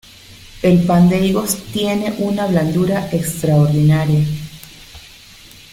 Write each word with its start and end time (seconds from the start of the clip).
El 0.63 0.81
pan 0.87 1.09
de 1.09 1.23
higos 1.23 1.55
tiene 1.71 2.15
una 2.17 2.47
blandura 2.47 3.07
extraordinaria. 3.11 4.25